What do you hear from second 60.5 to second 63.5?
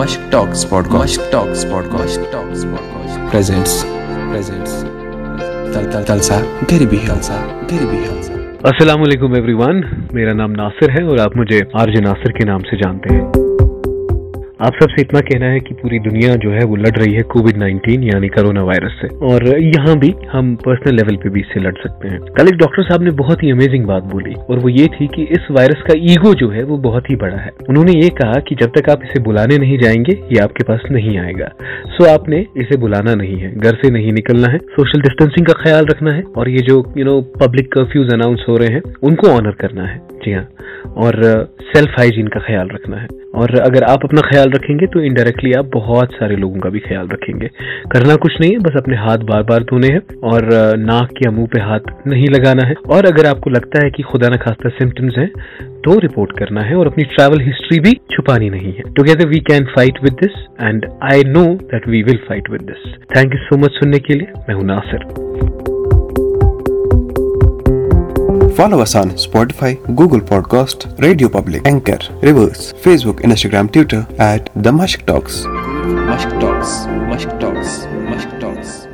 and I know that we will fight with this thank you